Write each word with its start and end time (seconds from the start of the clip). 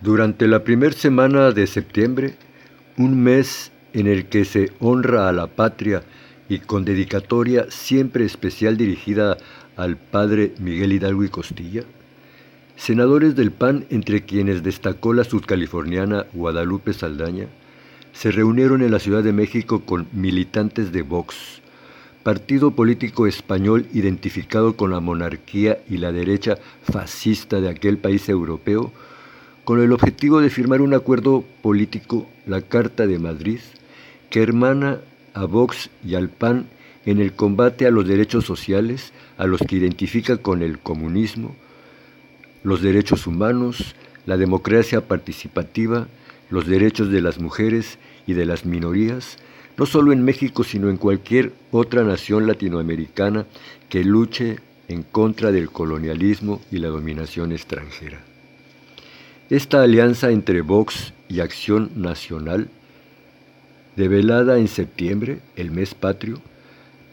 Durante 0.00 0.46
la 0.46 0.62
primera 0.62 0.94
semana 0.94 1.50
de 1.50 1.66
septiembre, 1.66 2.36
un 2.96 3.20
mes 3.20 3.72
en 3.92 4.06
el 4.06 4.26
que 4.26 4.44
se 4.44 4.70
honra 4.78 5.28
a 5.28 5.32
la 5.32 5.48
patria 5.48 6.04
y 6.48 6.60
con 6.60 6.84
dedicatoria 6.84 7.66
siempre 7.68 8.24
especial 8.24 8.76
dirigida 8.76 9.38
al 9.76 9.96
padre 9.96 10.54
Miguel 10.60 10.92
Hidalgo 10.92 11.24
y 11.24 11.28
Costilla, 11.30 11.82
senadores 12.76 13.34
del 13.34 13.50
PAN, 13.50 13.86
entre 13.90 14.24
quienes 14.24 14.62
destacó 14.62 15.12
la 15.14 15.24
sudcaliforniana 15.24 16.26
Guadalupe 16.32 16.92
Saldaña, 16.92 17.48
se 18.12 18.30
reunieron 18.30 18.82
en 18.82 18.92
la 18.92 19.00
Ciudad 19.00 19.24
de 19.24 19.32
México 19.32 19.80
con 19.80 20.06
militantes 20.12 20.92
de 20.92 21.02
Vox, 21.02 21.60
partido 22.22 22.70
político 22.70 23.26
español 23.26 23.86
identificado 23.92 24.76
con 24.76 24.92
la 24.92 25.00
monarquía 25.00 25.78
y 25.90 25.96
la 25.96 26.12
derecha 26.12 26.56
fascista 26.82 27.60
de 27.60 27.68
aquel 27.68 27.98
país 27.98 28.28
europeo, 28.28 28.92
con 29.68 29.82
el 29.82 29.92
objetivo 29.92 30.40
de 30.40 30.48
firmar 30.48 30.80
un 30.80 30.94
acuerdo 30.94 31.44
político, 31.60 32.26
la 32.46 32.62
Carta 32.62 33.06
de 33.06 33.18
Madrid, 33.18 33.58
que 34.30 34.42
hermana 34.42 35.00
a 35.34 35.44
Vox 35.44 35.90
y 36.02 36.14
al 36.14 36.30
PAN 36.30 36.70
en 37.04 37.20
el 37.20 37.34
combate 37.34 37.86
a 37.86 37.90
los 37.90 38.08
derechos 38.08 38.46
sociales, 38.46 39.12
a 39.36 39.46
los 39.46 39.60
que 39.60 39.76
identifica 39.76 40.38
con 40.38 40.62
el 40.62 40.78
comunismo, 40.78 41.54
los 42.62 42.80
derechos 42.80 43.26
humanos, 43.26 43.94
la 44.24 44.38
democracia 44.38 45.06
participativa, 45.06 46.08
los 46.48 46.66
derechos 46.66 47.10
de 47.10 47.20
las 47.20 47.38
mujeres 47.38 47.98
y 48.26 48.32
de 48.32 48.46
las 48.46 48.64
minorías, 48.64 49.36
no 49.76 49.84
solo 49.84 50.12
en 50.12 50.24
México, 50.24 50.64
sino 50.64 50.88
en 50.88 50.96
cualquier 50.96 51.52
otra 51.72 52.04
nación 52.04 52.46
latinoamericana 52.46 53.44
que 53.90 54.02
luche 54.02 54.60
en 54.88 55.02
contra 55.02 55.52
del 55.52 55.68
colonialismo 55.68 56.62
y 56.70 56.78
la 56.78 56.88
dominación 56.88 57.52
extranjera. 57.52 58.24
Esta 59.50 59.82
alianza 59.82 60.30
entre 60.30 60.60
Vox 60.60 61.14
y 61.26 61.40
Acción 61.40 61.90
Nacional, 61.96 62.68
develada 63.96 64.58
en 64.58 64.68
septiembre, 64.68 65.38
el 65.56 65.70
mes 65.70 65.94
patrio, 65.94 66.38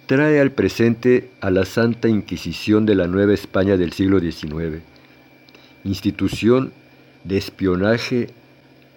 trae 0.05 0.41
al 0.41 0.51
presente 0.51 1.29
a 1.39 1.49
la 1.49 1.63
Santa 1.63 2.09
Inquisición 2.09 2.85
de 2.85 2.95
la 2.95 3.07
Nueva 3.07 3.33
España 3.33 3.77
del 3.77 3.93
siglo 3.93 4.19
XIX, 4.19 4.81
institución 5.85 6.73
de 7.23 7.37
espionaje 7.37 8.31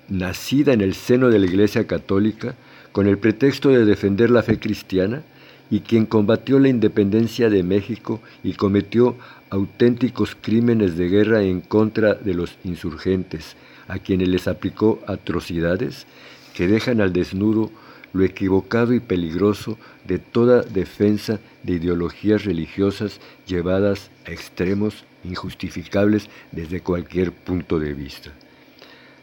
nacida 0.08 0.72
en 0.72 0.80
el 0.80 0.94
seno 0.94 1.28
de 1.28 1.38
la 1.38 1.46
Iglesia 1.46 1.86
Católica 1.86 2.56
con 2.90 3.06
el 3.06 3.18
pretexto 3.18 3.68
de 3.68 3.84
defender 3.84 4.30
la 4.30 4.42
fe 4.42 4.58
cristiana 4.58 5.22
y 5.70 5.80
quien 5.80 6.06
combatió 6.06 6.58
la 6.58 6.68
independencia 6.68 7.50
de 7.50 7.62
México 7.62 8.20
y 8.42 8.54
cometió 8.54 9.16
auténticos 9.50 10.36
crímenes 10.40 10.96
de 10.96 11.08
guerra 11.08 11.42
en 11.42 11.60
contra 11.60 12.14
de 12.14 12.34
los 12.34 12.56
insurgentes, 12.64 13.56
a 13.86 13.98
quienes 13.98 14.28
les 14.28 14.48
aplicó 14.48 15.00
atrocidades 15.06 16.06
que 16.54 16.66
dejan 16.66 17.00
al 17.00 17.12
desnudo 17.12 17.70
lo 18.12 18.24
equivocado 18.24 18.94
y 18.94 19.00
peligroso 19.00 19.78
de 20.06 20.18
toda 20.18 20.62
defensa 20.62 21.40
de 21.62 21.74
ideologías 21.74 22.44
religiosas 22.44 23.20
llevadas 23.46 24.10
a 24.26 24.30
extremos 24.30 25.04
injustificables 25.24 26.28
desde 26.52 26.80
cualquier 26.80 27.32
punto 27.32 27.78
de 27.78 27.92
vista. 27.92 28.32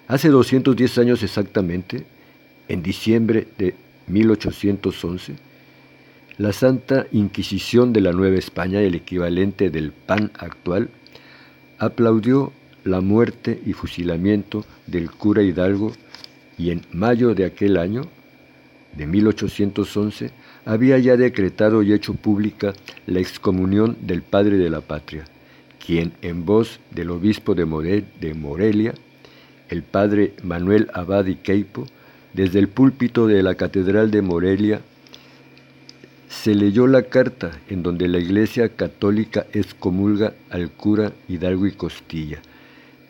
Hace 0.07 0.29
210 0.29 0.97
años 0.99 1.23
exactamente, 1.23 2.05
en 2.67 2.83
diciembre 2.83 3.47
de 3.57 3.75
1811, 4.07 5.35
la 6.37 6.51
Santa 6.51 7.07
Inquisición 7.11 7.93
de 7.93 8.01
la 8.01 8.11
Nueva 8.11 8.37
España, 8.37 8.81
el 8.81 8.95
equivalente 8.95 9.69
del 9.69 9.91
PAN 9.91 10.31
actual, 10.37 10.89
aplaudió 11.79 12.51
la 12.83 13.01
muerte 13.01 13.61
y 13.65 13.73
fusilamiento 13.73 14.65
del 14.85 15.09
cura 15.11 15.43
Hidalgo 15.43 15.93
y 16.57 16.71
en 16.71 16.81
mayo 16.91 17.33
de 17.35 17.45
aquel 17.45 17.77
año, 17.77 18.03
de 18.95 19.07
1811, 19.07 20.31
había 20.65 20.97
ya 20.99 21.17
decretado 21.17 21.83
y 21.83 21.93
hecho 21.93 22.13
pública 22.13 22.73
la 23.07 23.19
excomunión 23.19 23.97
del 24.01 24.21
padre 24.21 24.57
de 24.57 24.69
la 24.69 24.81
patria, 24.81 25.25
quien 25.85 26.13
en 26.21 26.45
voz 26.45 26.79
del 26.91 27.11
obispo 27.11 27.55
de, 27.55 27.65
Morelia, 27.65 28.93
el 29.69 29.83
padre 29.83 30.33
Manuel 30.43 30.89
Abad 30.93 31.25
y 31.25 31.35
Queipo, 31.35 31.85
desde 32.33 32.59
el 32.59 32.67
púlpito 32.67 33.27
de 33.27 33.43
la 33.43 33.55
Catedral 33.55 34.11
de 34.11 34.21
Morelia, 34.21 34.81
se 36.41 36.53
leyó 36.53 36.85
la 36.85 37.03
carta 37.03 37.59
en 37.69 37.81
donde 37.81 38.07
la 38.07 38.19
Iglesia 38.19 38.69
Católica 38.69 39.47
excomulga 39.53 40.33
al 40.49 40.69
cura 40.69 41.13
Hidalgo 41.27 41.65
y 41.65 41.71
Costilla, 41.71 42.39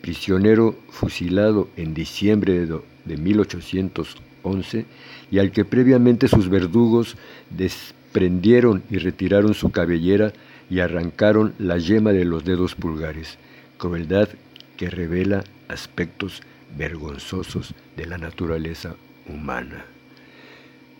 prisionero 0.00 0.76
fusilado 0.90 1.68
en 1.76 1.92
diciembre 1.92 2.66
de 2.66 3.16
1811 3.16 4.86
y 5.30 5.38
al 5.38 5.50
que 5.50 5.64
previamente 5.64 6.28
sus 6.28 6.48
verdugos 6.48 7.16
desprendieron 7.50 8.84
y 8.90 8.98
retiraron 8.98 9.54
su 9.54 9.70
cabellera 9.70 10.32
y 10.70 10.78
arrancaron 10.80 11.52
la 11.58 11.78
yema 11.78 12.12
de 12.12 12.24
los 12.24 12.44
dedos 12.44 12.74
pulgares, 12.74 13.38
crueldad 13.76 14.28
que 14.76 14.88
revela 14.88 15.44
aspectos 15.68 16.42
vergonzosos 16.78 17.74
de 17.96 18.06
la 18.06 18.18
naturaleza 18.18 18.94
humana. 19.28 19.84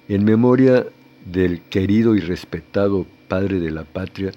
En 0.08 0.24
memoria 0.24 0.86
del 1.26 1.60
querido 1.62 2.14
y 2.14 2.20
respetado 2.20 3.06
padre 3.28 3.60
de 3.60 3.70
la 3.70 3.84
patria 3.84 4.32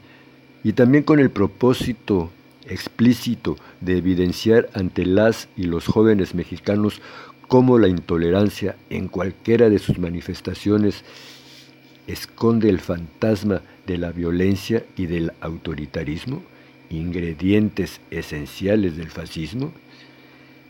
y 0.64 0.74
también 0.74 1.04
con 1.04 1.20
el 1.20 1.30
propósito 1.30 2.32
explícito 2.68 3.58
de 3.82 3.98
evidenciar 3.98 4.70
ante 4.74 5.06
las 5.06 5.48
y 5.56 5.64
los 5.64 5.88
jóvenes 5.88 6.36
mexicanos 6.36 7.02
cómo 7.48 7.80
la 7.80 7.88
intolerancia 7.88 8.76
en 8.90 9.08
cualquiera 9.08 9.70
de 9.70 9.80
sus 9.80 9.98
manifestaciones 9.98 11.04
esconde 12.08 12.70
el 12.70 12.80
fantasma 12.80 13.62
de 13.88 13.98
la 13.98 14.12
violencia 14.12 14.84
y 14.96 15.06
del 15.08 15.32
autoritarismo, 15.42 16.42
ingredientes 16.90 18.02
esenciales 18.12 18.98
del 18.98 19.10
fascismo, 19.10 19.72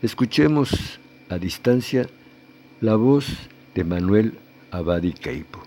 escuchemos 0.02 0.98
a 1.28 1.38
distancia 1.38 2.08
la 2.80 2.96
voz 2.96 3.26
de 3.74 3.84
Manuel 3.84 4.34
Abadi 4.70 5.12
Queipo. 5.12 5.59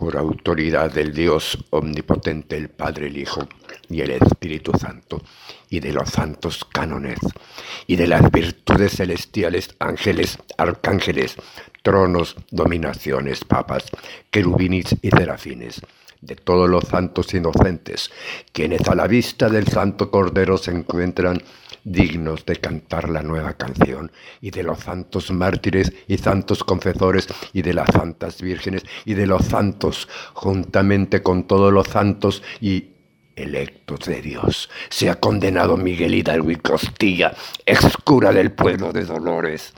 Por 0.00 0.16
autoridad 0.16 0.90
del 0.90 1.12
Dios 1.12 1.58
omnipotente, 1.68 2.56
el 2.56 2.70
Padre, 2.70 3.08
el 3.08 3.18
Hijo 3.18 3.46
y 3.90 4.00
el 4.00 4.12
Espíritu 4.12 4.72
Santo, 4.72 5.20
y 5.68 5.80
de 5.80 5.92
los 5.92 6.08
santos 6.08 6.64
cánones, 6.64 7.18
y 7.86 7.96
de 7.96 8.06
las 8.06 8.30
virtudes 8.30 8.96
celestiales, 8.96 9.74
ángeles, 9.78 10.38
arcángeles, 10.56 11.36
tronos, 11.82 12.34
dominaciones, 12.50 13.44
papas, 13.44 13.84
querubines 14.30 14.96
y 15.02 15.10
serafines, 15.10 15.82
de 16.22 16.34
todos 16.34 16.70
los 16.70 16.84
santos 16.84 17.34
inocentes, 17.34 18.10
quienes 18.52 18.88
a 18.88 18.94
la 18.94 19.06
vista 19.06 19.50
del 19.50 19.68
Santo 19.68 20.10
Cordero 20.10 20.56
se 20.56 20.70
encuentran 20.70 21.42
dignos 21.84 22.44
de 22.46 22.56
cantar 22.56 23.08
la 23.08 23.22
nueva 23.22 23.54
canción, 23.54 24.12
y 24.40 24.50
de 24.50 24.62
los 24.62 24.80
santos 24.80 25.30
mártires 25.30 25.92
y 26.08 26.18
santos 26.18 26.64
confesores, 26.64 27.28
y 27.52 27.62
de 27.62 27.74
las 27.74 27.88
santas 27.92 28.40
vírgenes, 28.40 28.84
y 29.04 29.14
de 29.14 29.26
los 29.26 29.44
santos, 29.46 30.08
juntamente 30.34 31.22
con 31.22 31.46
todos 31.46 31.72
los 31.72 31.88
santos 31.88 32.42
y 32.60 32.90
electos 33.36 34.00
de 34.00 34.22
Dios. 34.22 34.70
Sea 34.88 35.18
condenado 35.18 35.76
Miguel 35.76 36.14
Hidalgo 36.14 36.50
y 36.50 36.56
Costilla, 36.56 37.34
excura 37.66 38.32
del 38.32 38.52
pueblo 38.52 38.92
de 38.92 39.04
Dolores. 39.04 39.72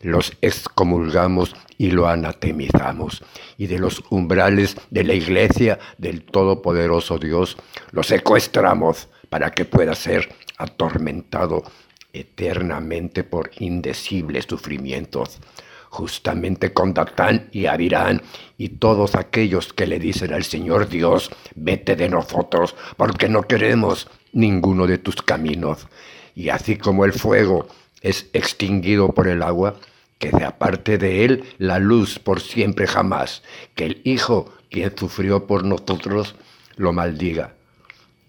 Los 0.00 0.32
excomulgamos 0.42 1.56
y 1.76 1.90
lo 1.90 2.08
anatemizamos, 2.08 3.22
y 3.56 3.66
de 3.66 3.78
los 3.78 4.02
umbrales 4.10 4.76
de 4.90 5.04
la 5.04 5.14
iglesia 5.14 5.78
del 5.98 6.22
Todopoderoso 6.22 7.18
Dios 7.18 7.56
lo 7.90 8.02
secuestramos 8.02 9.08
para 9.28 9.50
que 9.50 9.64
pueda 9.64 9.94
ser 9.94 10.28
atormentado 10.58 11.62
eternamente 12.12 13.24
por 13.24 13.50
indecibles 13.58 14.46
sufrimientos, 14.48 15.38
justamente 15.88 16.72
con 16.72 16.92
Datán 16.92 17.48
y 17.52 17.66
Abirán 17.66 18.22
y 18.58 18.70
todos 18.70 19.14
aquellos 19.14 19.72
que 19.72 19.86
le 19.86 19.98
dicen 19.98 20.34
al 20.34 20.44
Señor 20.44 20.88
Dios, 20.88 21.30
vete 21.54 21.96
de 21.96 22.08
nosotros, 22.08 22.76
porque 22.96 23.28
no 23.28 23.42
queremos 23.42 24.08
ninguno 24.32 24.86
de 24.86 24.98
tus 24.98 25.22
caminos. 25.22 25.86
Y 26.34 26.50
así 26.50 26.76
como 26.76 27.04
el 27.04 27.12
fuego 27.12 27.68
es 28.02 28.28
extinguido 28.32 29.08
por 29.08 29.28
el 29.28 29.42
agua, 29.42 29.76
que 30.18 30.30
se 30.30 30.44
aparte 30.44 30.98
de 30.98 31.24
él 31.24 31.44
la 31.58 31.78
luz 31.78 32.18
por 32.18 32.40
siempre 32.40 32.86
jamás, 32.86 33.42
que 33.74 33.86
el 33.86 34.00
Hijo, 34.04 34.52
quien 34.68 34.92
sufrió 34.96 35.46
por 35.46 35.64
nosotros, 35.64 36.34
lo 36.76 36.92
maldiga 36.92 37.57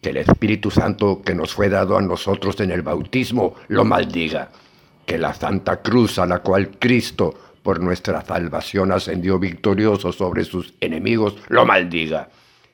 que 0.01 0.09
el 0.09 0.17
Espíritu 0.17 0.71
Santo 0.71 1.21
que 1.21 1.35
nos 1.35 1.53
fue 1.53 1.69
dado 1.69 1.97
a 1.97 2.01
nosotros 2.01 2.59
en 2.59 2.71
el 2.71 2.81
bautismo 2.81 3.55
lo 3.67 3.85
maldiga. 3.85 4.49
Que 5.05 5.17
la 5.17 5.33
Santa 5.33 5.81
Cruz 5.81 6.19
a 6.19 6.25
la 6.25 6.39
cual 6.39 6.77
Cristo 6.79 7.33
por 7.63 7.79
nuestra 7.81 8.23
salvación 8.23 8.91
ascendió 8.91 9.39
victorioso 9.39 10.11
sobre 10.11 10.45
sus 10.45 10.73
enemigos 10.79 11.35
lo 11.49 11.65
maldiga. 11.65 12.29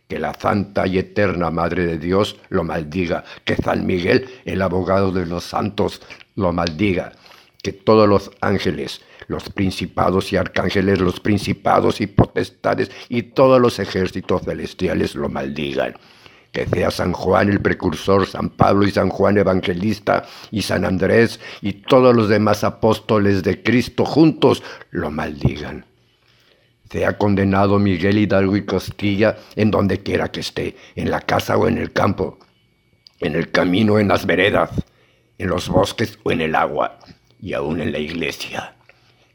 que 0.08 0.20
la 0.20 0.36
Santa 0.36 0.86
y 0.86 1.00
Eterna 1.00 1.50
Madre 1.50 1.88
de 1.88 1.98
Dios 1.98 2.38
lo 2.50 2.64
maldiga, 2.64 3.24
que 3.44 3.56
San 3.56 3.88
Miguel, 3.88 4.30
el 4.46 4.62
abogado 4.62 5.12
de 5.12 5.26
los 5.26 5.46
santos, 5.46 6.00
lo 6.36 6.54
maldiga, 6.54 7.14
que 7.64 7.74
todos 7.74 8.08
los 8.08 8.30
ángeles, 8.40 9.02
los 9.28 9.50
principados 9.50 10.32
y 10.32 10.38
arcángeles, 10.38 11.00
los 11.00 11.20
principados 11.20 12.02
y 12.02 12.08
potestades 12.08 12.92
y 13.10 13.24
todos 13.24 13.60
los 13.60 13.80
ejércitos 13.80 14.44
celestiales 14.44 15.16
lo 15.16 15.28
maldigan. 15.28 15.96
Que 16.56 16.66
sea 16.66 16.90
San 16.90 17.12
Juan 17.12 17.50
el 17.50 17.60
precursor, 17.60 18.26
San 18.26 18.50
Pablo 18.50 18.88
y 18.88 18.92
San 18.92 19.10
Juan 19.10 19.38
evangelista 19.38 20.24
y 20.52 20.62
San 20.62 20.86
Andrés 20.86 21.42
y 21.62 21.74
todos 21.74 22.16
los 22.16 22.30
demás 22.30 22.64
apóstoles 22.64 23.44
de 23.44 23.62
Cristo 23.62 24.06
juntos 24.06 24.64
lo 24.90 25.12
maldigan. 25.12 25.86
Sea 26.90 27.18
condenado 27.18 27.78
Miguel 27.78 28.20
Hidalgo 28.20 28.56
y 28.56 28.64
Costilla 28.64 29.36
en 29.58 29.70
donde 29.70 30.02
quiera 30.02 30.32
que 30.32 30.40
esté, 30.40 30.78
en 30.96 31.12
la 31.12 31.20
casa 31.20 31.58
o 31.58 31.68
en 31.68 31.78
el 31.78 31.92
campo, 31.92 32.40
en 33.20 33.36
el 33.36 33.52
camino, 33.52 34.00
en 34.00 34.08
las 34.08 34.26
veredas, 34.26 34.70
en 35.38 35.50
los 35.50 35.68
bosques 35.68 36.20
o 36.24 36.32
en 36.32 36.40
el 36.40 36.56
agua 36.56 37.00
y 37.42 37.52
aún 37.52 37.82
en 37.82 37.92
la 37.92 38.00
iglesia. 38.00 38.76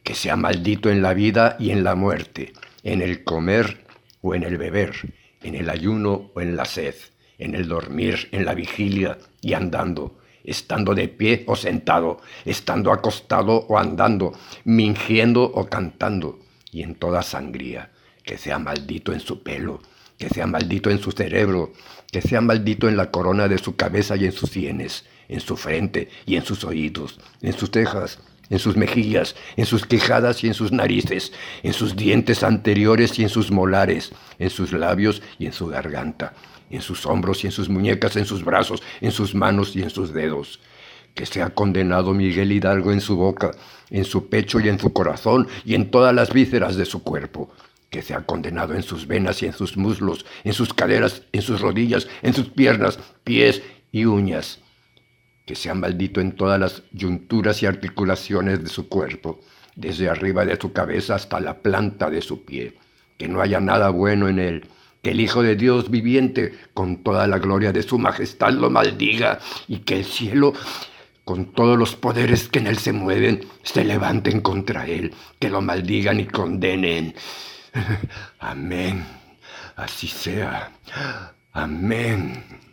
Que 0.05 0.15
sea 0.15 0.37
maldito 0.37 0.89
en 0.89 1.03
la 1.03 1.13
vida 1.13 1.57
y 1.59 1.71
en 1.71 1.85
la 1.85 1.95
muerte, 1.95 2.55
en 2.83 3.03
el 3.03 3.25
comer 3.25 3.85
o 4.23 4.35
en 4.35 4.43
el 4.43 4.57
beber, 4.57 4.95
en 5.43 5.55
el 5.55 5.71
ayuno 5.71 6.31
o 6.35 6.41
en 6.41 6.57
la 6.57 6.65
sed, 6.65 6.95
en 7.39 7.55
el 7.55 7.69
dormir, 7.69 8.29
en 8.33 8.45
la 8.45 8.55
vigilia 8.55 9.19
y 9.41 9.55
andando, 9.55 10.19
estando 10.45 10.95
de 10.95 11.09
pie 11.09 11.45
o 11.47 11.57
sentado, 11.57 12.21
estando 12.45 12.93
acostado 12.93 13.67
o 13.69 13.79
andando, 13.79 14.33
mingiendo 14.65 15.43
o 15.43 15.67
cantando, 15.67 16.39
y 16.71 16.83
en 16.83 16.95
toda 16.95 17.23
sangría. 17.23 17.91
Que 18.23 18.37
sea 18.37 18.59
maldito 18.59 19.13
en 19.13 19.21
su 19.21 19.43
pelo, 19.43 19.81
que 20.19 20.29
sea 20.29 20.47
maldito 20.47 20.91
en 20.91 20.99
su 20.99 21.11
cerebro, 21.13 21.73
que 22.13 22.21
sea 22.21 22.41
maldito 22.43 22.89
en 22.89 22.97
la 22.97 23.11
corona 23.11 23.49
de 23.49 23.59
su 23.59 23.77
cabeza 23.77 24.17
y 24.17 24.27
en 24.27 24.33
sus 24.33 24.51
sienes, 24.51 25.07
en 25.29 25.41
su 25.41 25.57
frente 25.57 26.11
y 26.27 26.37
en 26.37 26.45
sus 26.45 26.63
oídos, 26.65 27.19
en 27.41 27.55
sus 27.55 27.71
cejas, 27.71 28.19
en 28.51 28.59
sus 28.59 28.77
mejillas, 28.77 29.37
en 29.57 29.65
sus 29.65 29.87
quejadas 29.87 30.45
y 30.45 30.49
en 30.49 30.55
sus 30.55 30.73
narices, 30.73 31.33
en 31.63 31.73
sus 31.73 31.97
dientes 31.97 32.43
anteriores 32.43 33.19
y 33.19 33.23
en 33.23 33.29
sus 33.29 33.51
molares, 33.51 34.13
en 34.39 34.51
sus 34.51 34.73
labios 34.73 35.23
y 35.39 35.47
en 35.47 35.53
su 35.53 35.69
garganta, 35.69 36.35
en 36.69 36.83
sus 36.83 37.07
hombros 37.07 37.43
y 37.45 37.47
en 37.47 37.53
sus 37.53 37.69
muñecas, 37.69 38.17
en 38.17 38.27
sus 38.27 38.45
brazos, 38.45 38.83
en 39.01 39.13
sus 39.13 39.35
manos 39.35 39.75
y 39.77 39.83
en 39.83 39.91
sus 39.91 40.13
dedos. 40.13 40.61
Que 41.15 41.27
sea 41.27 41.51
condenado 41.51 42.13
Miguel 42.13 42.53
Hidalgo 42.53 42.93
en 42.93 43.01
su 43.01 43.17
boca, 43.17 43.53
en 43.91 44.05
su 44.05 44.29
pecho 44.29 44.61
y 44.61 44.69
en 44.69 44.79
su 44.79 44.93
corazón 44.93 45.49
y 45.65 45.75
en 45.75 45.91
todas 45.91 46.15
las 46.15 46.33
vísceras 46.33 46.77
de 46.77 46.85
su 46.85 47.03
cuerpo 47.03 47.51
que 47.91 48.03
sea 48.03 48.25
condenado 48.25 48.75
en 48.75 48.83
sus 48.83 49.09
venas 49.09 49.43
y 49.43 49.47
en 49.47 49.53
sus 49.53 49.77
muslos, 49.77 50.25
en 50.45 50.53
sus 50.53 50.73
caderas, 50.73 51.23
en 51.33 51.43
sus 51.43 51.61
rodillas, 51.61 52.07
en 52.23 52.33
sus 52.33 52.49
piernas, 52.49 53.01
pies 53.25 53.63
y 53.91 54.05
uñas, 54.05 54.61
que 55.51 55.57
sea 55.57 55.75
maldito 55.75 56.21
en 56.21 56.31
todas 56.37 56.61
las 56.61 56.85
yunturas 56.93 57.61
y 57.61 57.67
articulaciones 57.67 58.63
de 58.63 58.69
su 58.69 58.89
cuerpo, 58.89 59.41
desde 59.75 60.09
arriba 60.09 60.45
de 60.45 60.57
su 60.57 60.73
cabeza 60.73 61.17
hasta 61.17 61.41
la 61.41 61.59
planta 61.59 62.09
de 62.09 62.23
su 62.23 62.45
pie, 62.45 62.77
que 63.19 63.27
no 63.27 63.41
haya 63.41 63.59
nada 63.59 63.91
bueno 63.91 64.29
en 64.29 64.39
él, 64.39 64.69
que 65.03 65.11
el 65.11 65.19
Hijo 65.19 65.43
de 65.43 65.57
Dios 65.57 65.91
viviente, 65.91 66.55
con 66.73 67.03
toda 67.03 67.27
la 67.27 67.41
gloria 67.41 67.73
de 67.73 67.83
su 67.83 67.99
majestad, 67.99 68.53
lo 68.53 68.71
maldiga, 68.71 69.41
y 69.67 69.79
que 69.79 69.97
el 69.97 70.05
cielo, 70.05 70.53
con 71.25 71.47
todos 71.47 71.77
los 71.77 71.97
poderes 71.97 72.47
que 72.47 72.61
en 72.61 72.69
él 72.69 72.79
se 72.79 72.93
mueven, 72.93 73.45
se 73.65 73.85
levanten 73.85 74.43
contra 74.43 74.87
él, 74.87 75.13
que 75.41 75.51
lo 75.51 75.61
maldigan 75.61 76.21
y 76.21 76.27
condenen. 76.27 77.13
Amén. 78.39 79.05
Así 79.75 80.07
sea. 80.07 80.71
Amén. 81.53 82.70